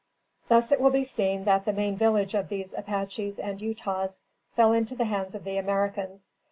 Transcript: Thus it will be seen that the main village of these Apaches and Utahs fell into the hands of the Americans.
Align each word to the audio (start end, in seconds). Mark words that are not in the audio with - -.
Thus 0.47 0.71
it 0.71 0.81
will 0.81 0.89
be 0.89 1.03
seen 1.03 1.43
that 1.43 1.63
the 1.65 1.71
main 1.73 1.95
village 1.95 2.33
of 2.33 2.49
these 2.49 2.73
Apaches 2.75 3.37
and 3.37 3.61
Utahs 3.61 4.23
fell 4.55 4.71
into 4.73 4.95
the 4.95 5.05
hands 5.05 5.35
of 5.35 5.43
the 5.43 5.57
Americans. 5.57 6.31